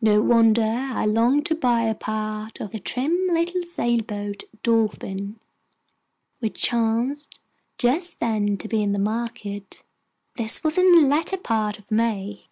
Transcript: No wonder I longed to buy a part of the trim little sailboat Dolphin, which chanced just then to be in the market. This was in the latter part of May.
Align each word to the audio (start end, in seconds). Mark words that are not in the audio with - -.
No 0.00 0.20
wonder 0.20 0.64
I 0.64 1.04
longed 1.04 1.46
to 1.46 1.54
buy 1.54 1.82
a 1.82 1.94
part 1.94 2.58
of 2.60 2.72
the 2.72 2.80
trim 2.80 3.16
little 3.30 3.62
sailboat 3.62 4.42
Dolphin, 4.64 5.38
which 6.40 6.60
chanced 6.60 7.38
just 7.78 8.18
then 8.18 8.56
to 8.56 8.66
be 8.66 8.82
in 8.82 8.90
the 8.90 8.98
market. 8.98 9.84
This 10.36 10.64
was 10.64 10.78
in 10.78 10.94
the 10.96 11.06
latter 11.06 11.36
part 11.36 11.78
of 11.78 11.92
May. 11.92 12.46